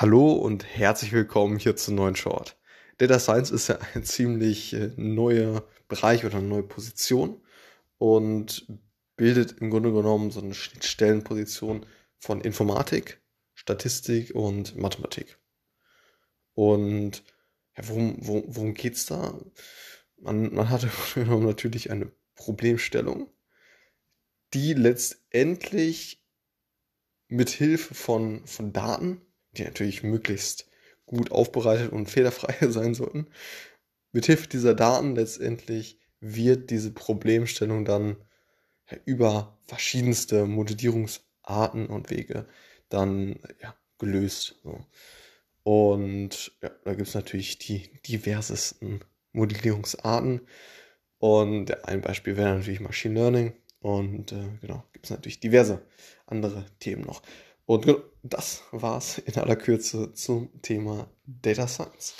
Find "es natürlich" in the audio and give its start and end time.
47.08-47.58, 55.06-55.40